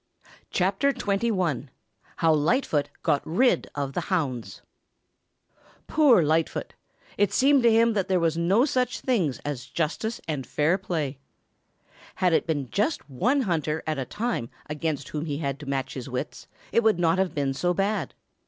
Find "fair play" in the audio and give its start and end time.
10.47-11.19